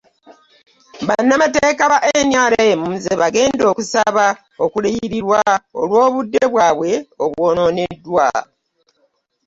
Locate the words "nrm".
2.27-2.81